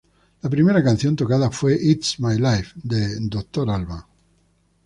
La 0.41 0.49
primera 0.49 0.83
canción 0.83 1.15
tocada 1.15 1.51
fue 1.51 1.77
"It's 1.79 2.19
My 2.19 2.35
Life" 2.35 2.71
de 2.73 3.19
Dr. 3.21 3.69
Alban. 3.69 4.03